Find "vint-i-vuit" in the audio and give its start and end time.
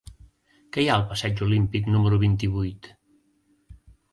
2.25-2.91